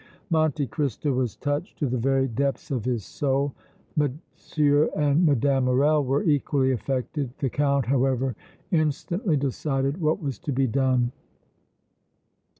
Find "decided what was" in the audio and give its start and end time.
9.37-10.39